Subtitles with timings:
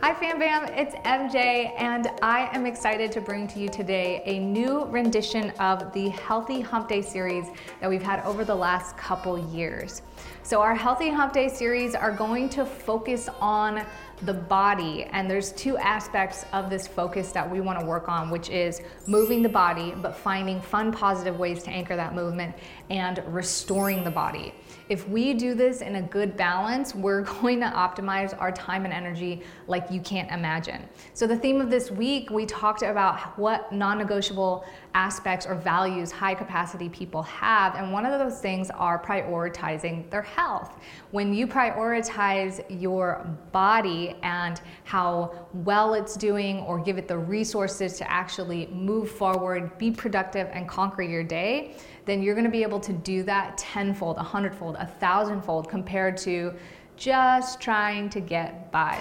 [0.00, 4.38] Hi Fam Bam, it's MJ, and I am excited to bring to you today a
[4.38, 7.46] new rendition of the Healthy Hump Day series
[7.80, 10.02] that we've had over the last couple years.
[10.44, 13.84] So, our Healthy Hump Day series are going to focus on
[14.22, 18.30] the body, and there's two aspects of this focus that we want to work on,
[18.30, 22.54] which is moving the body, but finding fun, positive ways to anchor that movement
[22.90, 24.54] and restoring the body.
[24.88, 28.92] If we do this in a good balance, we're going to optimize our time and
[28.92, 30.88] energy like you can't imagine.
[31.14, 34.64] So, the theme of this week, we talked about what non negotiable
[34.94, 40.22] aspects or values high capacity people have, and one of those things are prioritizing their
[40.22, 40.78] health.
[41.10, 47.96] When you prioritize your body and how well it's doing, or give it the resources
[47.98, 52.80] to actually move forward, be productive, and conquer your day, then you're gonna be able
[52.80, 56.54] to do that tenfold, a hundredfold, a thousandfold compared to
[56.96, 58.98] just trying to get by.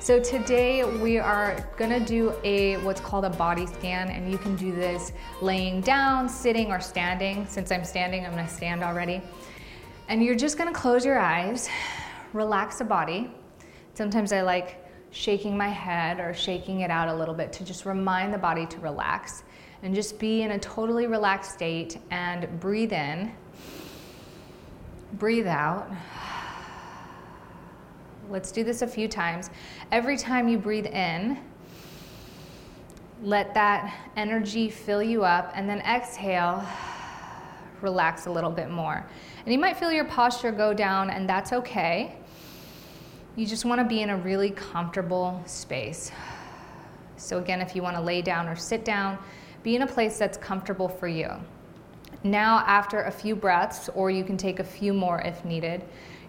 [0.00, 4.56] So today we are gonna do a what's called a body scan and you can
[4.56, 5.12] do this
[5.42, 7.44] laying down, sitting or standing.
[7.46, 9.20] Since I'm standing, I'm gonna stand already.
[10.08, 11.68] And you're just gonna close your eyes,
[12.32, 13.30] relax the body.
[13.92, 17.84] Sometimes I like shaking my head or shaking it out a little bit to just
[17.84, 19.42] remind the body to relax
[19.82, 23.30] and just be in a totally relaxed state and breathe in,
[25.14, 25.90] breathe out.
[28.30, 29.50] Let's do this a few times.
[29.92, 31.38] Every time you breathe in,
[33.22, 36.64] let that energy fill you up, and then exhale,
[37.82, 39.04] relax a little bit more.
[39.48, 42.14] And you might feel your posture go down, and that's okay.
[43.34, 46.12] You just want to be in a really comfortable space.
[47.16, 49.16] So, again, if you want to lay down or sit down,
[49.62, 51.30] be in a place that's comfortable for you.
[52.24, 55.82] Now, after a few breaths, or you can take a few more if needed,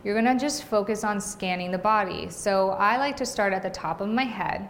[0.05, 2.29] you're gonna just focus on scanning the body.
[2.29, 4.69] So I like to start at the top of my head.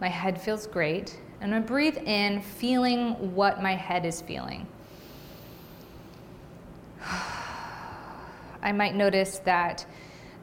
[0.00, 1.16] My head feels great.
[1.40, 4.66] And gonna breathe in, feeling what my head is feeling.
[8.64, 9.86] I might notice that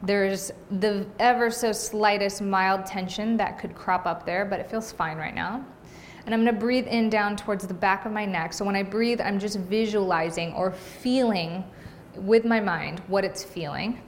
[0.02, 4.90] there's the ever so slightest mild tension that could crop up there, but it feels
[4.90, 5.64] fine right now.
[6.24, 8.52] And I'm gonna breathe in down towards the back of my neck.
[8.52, 11.64] So when I breathe, I'm just visualizing or feeling
[12.16, 14.00] with my mind what it's feeling.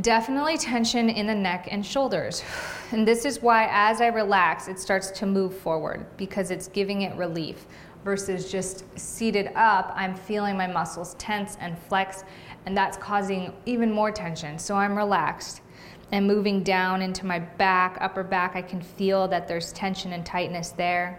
[0.00, 2.42] Definitely tension in the neck and shoulders.
[2.92, 7.02] And this is why, as I relax, it starts to move forward because it's giving
[7.02, 7.64] it relief
[8.04, 9.94] versus just seated up.
[9.96, 12.24] I'm feeling my muscles tense and flex,
[12.66, 14.58] and that's causing even more tension.
[14.58, 15.62] So I'm relaxed
[16.10, 18.56] and moving down into my back, upper back.
[18.56, 21.18] I can feel that there's tension and tightness there.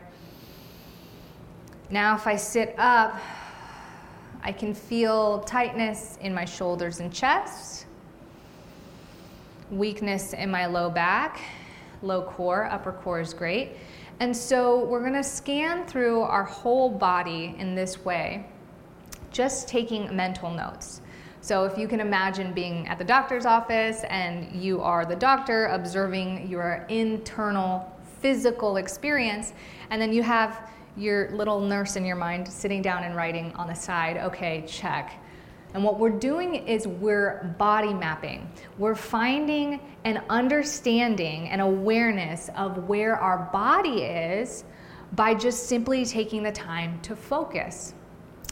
[1.90, 3.20] Now, if I sit up,
[4.44, 7.83] I can feel tightness in my shoulders and chest
[9.72, 11.42] weakness in my low back,
[12.02, 13.72] low core, upper core is great.
[14.20, 18.46] And so we're gonna scan through our whole body in this way,
[19.32, 21.02] just taking mental notes.
[21.42, 25.66] So if you can imagine being at the doctor's office and you are the doctor
[25.68, 27.92] observing your internal
[28.22, 29.54] physical experience,
[29.90, 33.68] and then you have your little nurse in your mind sitting down and writing on
[33.68, 35.20] the side, okay, check
[35.74, 38.50] and what we're doing is we're body mapping.
[38.78, 44.66] We're finding an understanding and awareness of where our body is
[45.14, 47.96] by just simply taking the time to focus.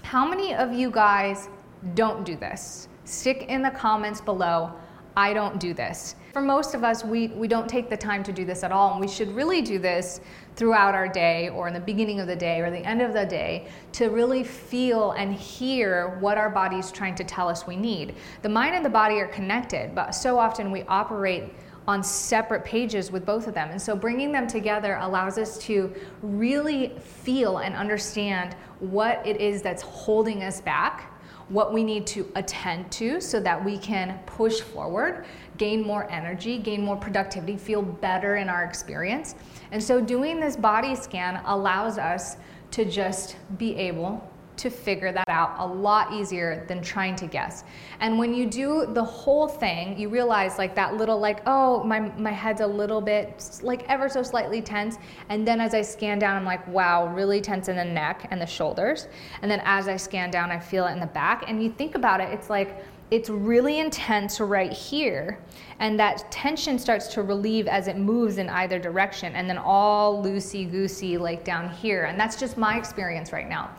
[0.02, 1.48] How many of you guys
[1.94, 2.88] don't do this?
[3.06, 4.72] Stick in the comments below.
[5.16, 6.16] I don't do this.
[6.32, 8.92] For most of us, we, we don't take the time to do this at all,
[8.92, 10.22] and we should really do this
[10.56, 13.26] throughout our day or in the beginning of the day or the end of the
[13.26, 17.76] day to really feel and hear what our body is trying to tell us we
[17.76, 18.16] need.
[18.44, 21.54] The mind and the body are connected, but so often we operate
[21.86, 23.70] on separate pages with both of them.
[23.70, 29.62] And so bringing them together allows us to really feel and understand what it is
[29.62, 31.11] that's holding us back
[31.52, 35.26] what we need to attend to so that we can push forward,
[35.58, 39.36] gain more energy, gain more productivity, feel better in our experience.
[39.72, 42.38] And so doing this body scan allows us
[42.72, 44.31] to just be able
[44.62, 47.64] to figure that out a lot easier than trying to guess.
[48.00, 52.00] And when you do the whole thing, you realize like that little like, oh, my
[52.00, 54.98] my head's a little bit like ever so slightly tense.
[55.30, 58.40] And then as I scan down, I'm like, wow, really tense in the neck and
[58.40, 59.08] the shoulders.
[59.42, 61.46] And then as I scan down, I feel it in the back.
[61.48, 65.38] And you think about it, it's like it's really intense right here
[65.80, 70.24] and that tension starts to relieve as it moves in either direction and then all
[70.24, 73.70] loosey goosey like down here and that's just my experience right now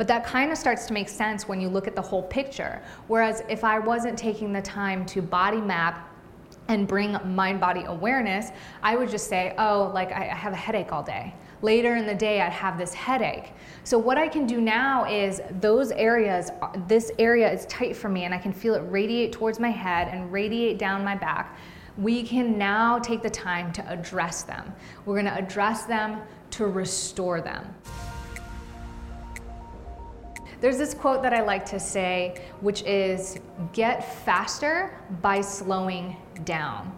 [0.00, 2.80] but that kind of starts to make sense when you look at the whole picture.
[3.06, 6.10] Whereas if I wasn't taking the time to body map
[6.68, 8.48] and bring mind body awareness,
[8.82, 11.34] I would just say, oh, like I have a headache all day.
[11.60, 13.52] Later in the day, I'd have this headache.
[13.84, 18.08] So, what I can do now is those areas, uh, this area is tight for
[18.08, 21.58] me, and I can feel it radiate towards my head and radiate down my back.
[21.98, 24.72] We can now take the time to address them.
[25.04, 26.22] We're gonna address them
[26.52, 27.74] to restore them.
[30.60, 33.38] There's this quote that I like to say, which is
[33.72, 36.94] get faster by slowing down.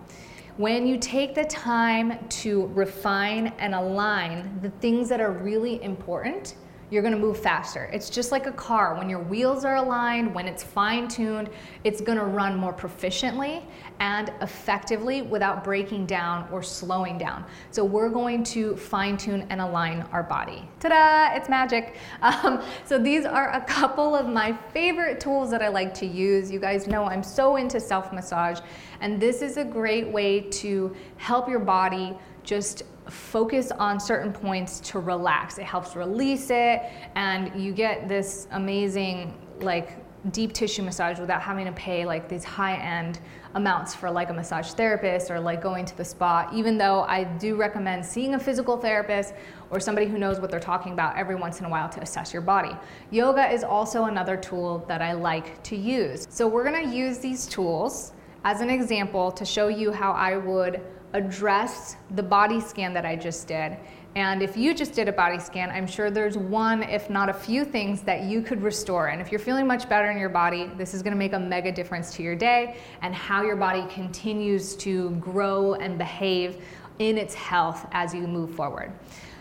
[0.57, 6.57] When you take the time to refine and align the things that are really important,
[6.93, 7.89] you're gonna move faster.
[7.91, 8.95] It's just like a car.
[8.97, 11.49] When your wheels are aligned, when it's fine tuned,
[11.85, 13.63] it's gonna run more proficiently
[13.99, 17.47] and effectively without breaking down or slowing down.
[17.71, 20.69] So we're going to fine tune and align our body.
[20.81, 21.35] Ta da!
[21.35, 21.97] It's magic.
[22.23, 26.51] Um, so these are a couple of my favorite tools that I like to use.
[26.51, 28.61] You guys know I'm so into self massage,
[29.01, 34.81] and this is a great way to help your body just focus on certain points
[34.81, 35.59] to relax.
[35.59, 36.83] It helps release it,
[37.15, 39.99] and you get this amazing, like,
[40.31, 43.19] deep tissue massage without having to pay like these high end
[43.55, 46.49] amounts for like a massage therapist or like going to the spa.
[46.55, 49.35] Even though i do recommend seeing a physical therapist
[49.71, 52.33] or somebody who knows what they're talking about every once in a while to assess
[52.33, 52.71] your body.
[53.11, 56.29] Yoga is also another tool that i like to use.
[56.31, 58.13] So we're going to use these tools
[58.45, 60.81] as an example to show you how i would
[61.15, 63.77] address the body scan that I just did.
[64.15, 67.33] And if you just did a body scan, I'm sure there's one, if not a
[67.33, 69.09] few things that you could restore.
[69.09, 71.73] And if you're feeling much better in your body, this is gonna make a mega
[71.73, 76.63] difference to your day and how your body continues to grow and behave
[76.99, 78.93] in its health as you move forward.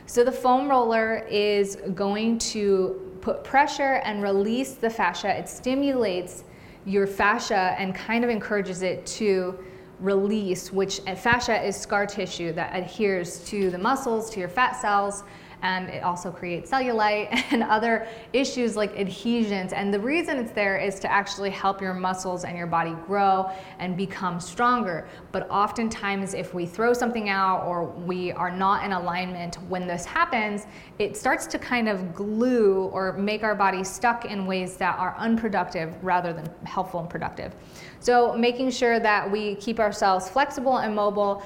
[0.06, 5.38] So the foam roller is going to put pressure and release the fascia.
[5.38, 6.44] It stimulates
[6.86, 9.58] your fascia and kind of encourages it to
[10.02, 14.74] release, which uh, fascia is scar tissue that adheres to the muscles, to your fat
[14.74, 15.24] cells,
[15.62, 19.74] and it also creates cellulite and other issues like adhesions.
[19.74, 23.52] And the reason it's there is to actually help your muscles and your body grow
[23.80, 25.08] and become stronger.
[25.32, 30.06] But oftentimes, if we throw something out or we are not in alignment when this
[30.06, 30.66] happens,
[31.00, 35.16] it starts to kind of glue or make our body stuck in ways that are
[35.18, 37.54] unproductive rather than helpful and productive.
[38.00, 41.44] So, making sure that we keep ourselves flexible and mobile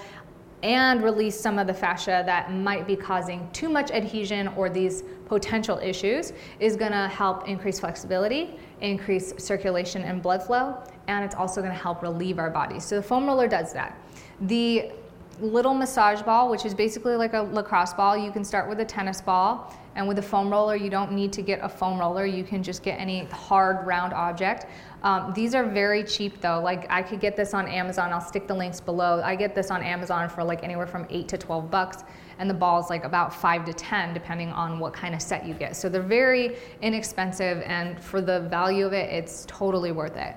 [0.66, 5.04] and release some of the fascia that might be causing too much adhesion or these
[5.28, 10.76] potential issues is going to help increase flexibility, increase circulation and blood flow,
[11.08, 12.84] and it's also going to help relieve our bodies.
[12.84, 13.96] So the foam roller does that.
[14.42, 14.92] The
[15.40, 18.86] little massage ball, which is basically like a lacrosse ball, you can start with a
[18.86, 19.74] tennis ball.
[19.96, 22.26] And with a foam roller, you don't need to get a foam roller.
[22.26, 24.66] You can just get any hard round object.
[25.04, 26.60] Um, these are very cheap though.
[26.60, 28.12] Like I could get this on Amazon.
[28.12, 29.22] I'll stick the links below.
[29.24, 32.04] I get this on Amazon for like anywhere from eight to 12 bucks.
[32.40, 35.46] And the ball is like about five to 10 depending on what kind of set
[35.46, 35.78] you get.
[35.78, 40.36] So they're very inexpensive and for the value of it, it's totally worth it.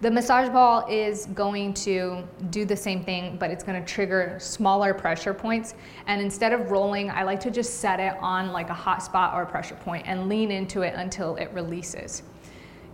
[0.00, 4.36] The massage ball is going to do the same thing, but it's going to trigger
[4.38, 5.74] smaller pressure points.
[6.06, 9.34] And instead of rolling, I like to just set it on like a hot spot
[9.34, 12.22] or a pressure point and lean into it until it releases.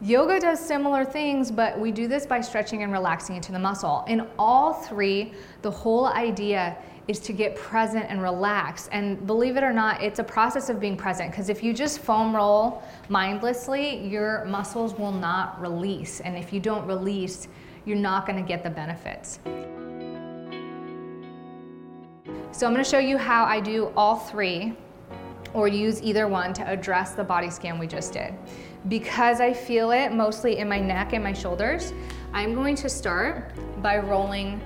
[0.01, 4.03] Yoga does similar things, but we do this by stretching and relaxing into the muscle.
[4.09, 6.75] In all three, the whole idea
[7.07, 8.89] is to get present and relax.
[8.89, 11.99] And believe it or not, it's a process of being present because if you just
[11.99, 16.21] foam roll mindlessly, your muscles will not release.
[16.21, 17.49] And if you don't release,
[17.85, 19.39] you're not going to get the benefits.
[22.53, 24.75] So I'm going to show you how I do all three
[25.53, 28.35] or use either one to address the body scan we just did.
[28.89, 31.93] Because I feel it mostly in my neck and my shoulders,
[32.33, 34.61] I'm going to start by rolling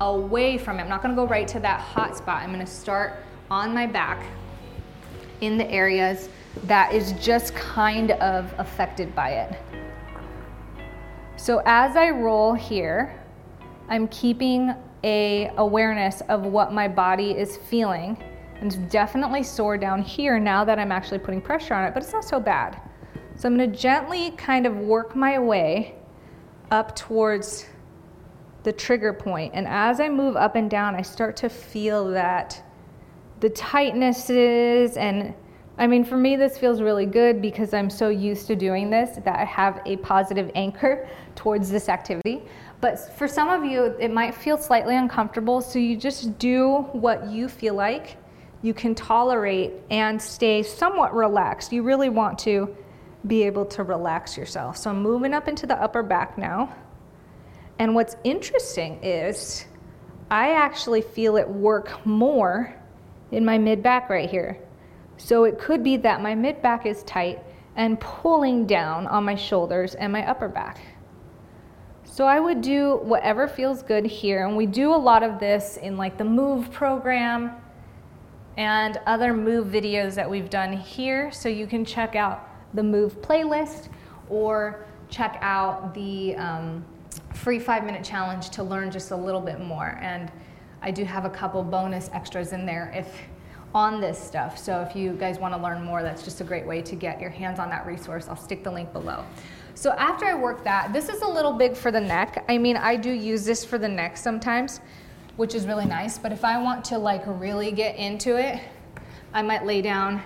[0.00, 0.82] away from it.
[0.82, 2.42] I'm not gonna go right to that hot spot.
[2.42, 3.14] I'm gonna start
[3.50, 4.24] on my back
[5.40, 6.28] in the areas
[6.64, 9.58] that is just kind of affected by it.
[11.36, 13.18] So as I roll here,
[13.88, 18.22] I'm keeping a awareness of what my body is feeling.
[18.60, 22.02] And it's definitely sore down here now that I'm actually putting pressure on it, but
[22.02, 22.78] it's not so bad.
[23.36, 25.94] So I'm going to gently kind of work my way
[26.70, 27.64] up towards
[28.62, 29.52] the trigger point.
[29.54, 32.62] And as I move up and down, I start to feel that
[33.40, 35.34] the tightnesses and
[35.78, 39.16] I mean, for me, this feels really good because I'm so used to doing this
[39.24, 42.42] that I have a positive anchor towards this activity.
[42.82, 47.30] But for some of you, it might feel slightly uncomfortable, so you just do what
[47.30, 48.18] you feel like
[48.62, 51.72] you can tolerate and stay somewhat relaxed.
[51.72, 52.76] You really want to
[53.26, 54.76] be able to relax yourself.
[54.76, 56.74] So I'm moving up into the upper back now.
[57.80, 59.64] And what's interesting is
[60.30, 62.76] I actually feel it work more
[63.32, 64.58] in my mid back right here.
[65.16, 67.42] So it could be that my mid back is tight
[67.76, 70.78] and pulling down on my shoulders and my upper back.
[72.04, 74.46] So I would do whatever feels good here.
[74.46, 77.52] And we do a lot of this in like the Move program
[78.58, 81.32] and other Move videos that we've done here.
[81.32, 83.88] So you can check out the Move playlist
[84.28, 86.84] or check out the um,
[87.34, 89.98] free five minute challenge to learn just a little bit more.
[90.00, 90.30] And
[90.82, 93.06] I do have a couple bonus extras in there if
[93.74, 94.58] on this stuff.
[94.58, 97.20] So if you guys want to learn more, that's just a great way to get
[97.20, 98.28] your hands on that resource.
[98.28, 99.24] I'll stick the link below.
[99.74, 102.44] So after I work that, this is a little big for the neck.
[102.48, 104.80] I mean, I do use this for the neck sometimes,
[105.36, 106.18] which is really nice.
[106.18, 108.60] But if I want to like really get into it,
[109.32, 110.20] I might lay down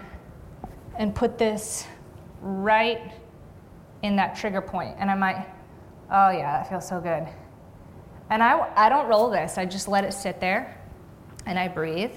[0.98, 1.86] and put this
[2.40, 3.12] right
[4.02, 4.64] in that trigger.
[4.98, 5.46] And I might,
[6.10, 7.26] oh yeah, that feels so good.
[8.30, 10.80] And I, I don't roll this, I just let it sit there
[11.46, 12.12] and I breathe.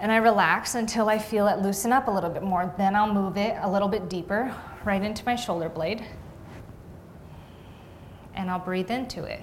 [0.00, 2.74] And I relax until I feel it loosen up a little bit more.
[2.76, 4.54] Then I'll move it a little bit deeper
[4.84, 6.04] right into my shoulder blade.
[8.34, 9.40] And I'll breathe into it.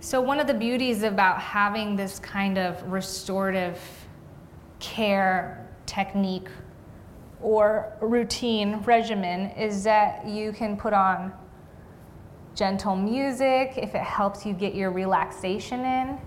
[0.00, 3.78] So, one of the beauties about having this kind of restorative
[4.78, 6.48] care technique
[7.40, 11.32] or routine regimen is that you can put on
[12.54, 16.18] gentle music if it helps you get your relaxation in.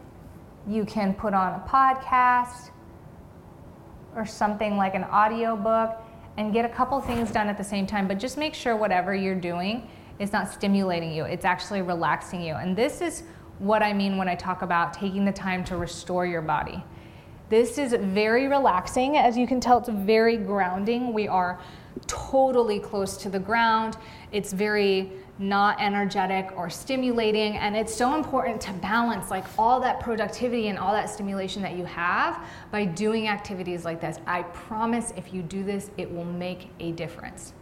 [0.68, 2.72] You can put on a podcast
[4.16, 6.02] or something like an audio book
[6.38, 9.16] and get a couple things done at the same time, but just make sure whatever
[9.16, 12.56] you're doing is not stimulating you, it's actually relaxing you.
[12.56, 13.24] And this is
[13.60, 16.84] what I mean when I talk about taking the time to restore your body.
[17.50, 19.18] This is very relaxing.
[19.18, 21.14] As you can tell, it's very grounding.
[21.14, 21.60] We are
[22.06, 23.98] totally close to the ground.
[24.32, 30.00] It's very not energetic or stimulating and it's so important to balance like all that
[30.00, 34.18] productivity and all that stimulation that you have by doing activities like this.
[34.26, 37.54] I promise if you do this it will make a difference.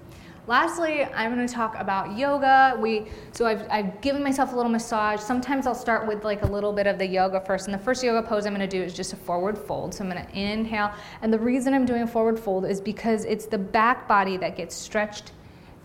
[0.48, 2.78] Lastly, I'm going to talk about yoga.
[2.80, 5.20] We so I've, I've given myself a little massage.
[5.20, 7.66] Sometimes I'll start with like a little bit of the yoga first.
[7.66, 9.96] And the first yoga pose I'm going to do is just a forward fold.
[9.96, 10.92] So I'm going to inhale.
[11.24, 14.56] And the reason I'm doing a forward fold is because it's the back body that
[14.56, 15.32] gets stretched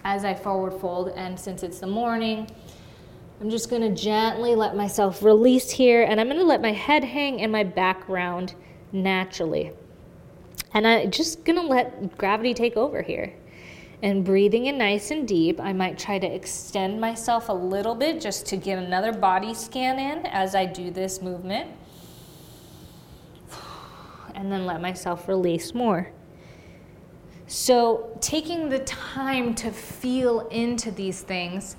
[0.05, 1.09] as I forward fold.
[1.17, 2.47] And since it's the morning,
[3.41, 6.03] I'm just going to gently let myself release here.
[6.03, 8.55] And I'm going to let my head hang and my back round
[8.93, 9.73] naturally.
[10.75, 13.33] And I'm just going to let gravity take over here
[14.03, 15.61] and breathing in nice and deep.
[15.61, 19.99] I might try to extend myself a little bit just to get another body scan
[19.99, 21.71] in as I do this movement.
[24.35, 26.11] And then let myself release more.
[27.47, 31.77] So, taking the time to feel into these things,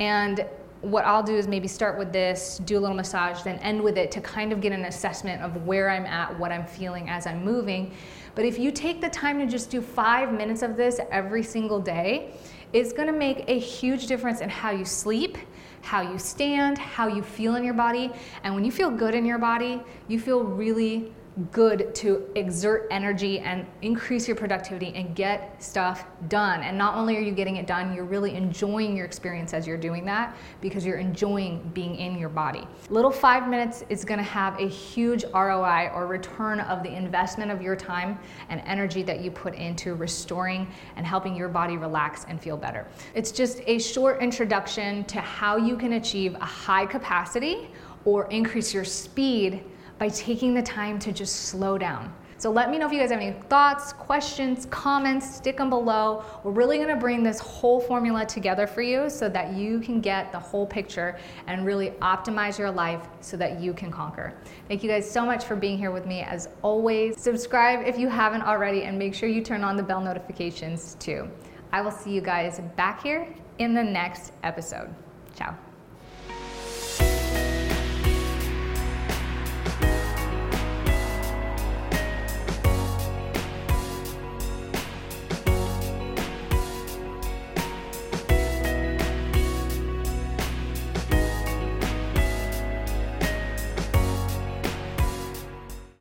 [0.00, 0.44] and
[0.82, 3.96] what I'll do is maybe start with this, do a little massage, then end with
[3.96, 7.26] it to kind of get an assessment of where I'm at, what I'm feeling as
[7.26, 7.94] I'm moving.
[8.34, 11.80] But if you take the time to just do five minutes of this every single
[11.80, 12.34] day,
[12.72, 15.36] it's gonna make a huge difference in how you sleep,
[15.82, 18.10] how you stand, how you feel in your body.
[18.44, 21.12] And when you feel good in your body, you feel really
[21.50, 26.62] good to exert energy and increase your productivity and get stuff done.
[26.62, 29.78] And not only are you getting it done, you're really enjoying your experience as you're
[29.78, 32.66] doing that because you're enjoying being in your body.
[32.90, 37.62] Little five minutes is gonna have a huge ROI or return of the investment of
[37.62, 38.18] your time
[38.50, 42.86] and energy that you put into restoring and helping your body relax and feel better.
[43.14, 47.68] It's just a short introduction to how you can achieve a high capacity
[48.04, 49.64] or increase your speed
[50.02, 52.12] by taking the time to just slow down.
[52.36, 56.24] So let me know if you guys have any thoughts, questions, comments, stick them below.
[56.42, 60.32] We're really gonna bring this whole formula together for you so that you can get
[60.32, 64.34] the whole picture and really optimize your life so that you can conquer.
[64.66, 66.22] Thank you guys so much for being here with me.
[66.22, 70.00] As always, subscribe if you haven't already and make sure you turn on the bell
[70.00, 71.30] notifications too.
[71.70, 74.92] I will see you guys back here in the next episode.
[75.36, 75.56] Ciao.